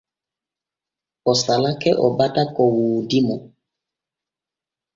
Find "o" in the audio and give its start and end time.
1.31-1.33, 2.05-2.07